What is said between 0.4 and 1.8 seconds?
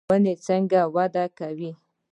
څنګه وده کوي؟